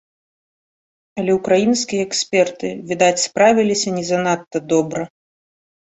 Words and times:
Але 1.23 1.31
ўкраінскія 1.35 2.01
эксперты, 2.07 2.67
відаць, 2.95 3.13
справіліся 3.27 3.89
не 4.01 4.05
занадта 4.13 4.57
добра. 4.77 5.01